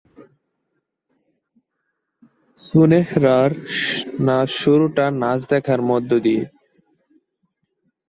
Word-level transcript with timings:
সুনেরাহ’র 2.59 3.51
শুরুটা 4.57 5.05
নাচ 5.21 5.39
শেখার 5.49 5.81
মধ্য 5.89 6.11
দিয়ে। 6.25 6.43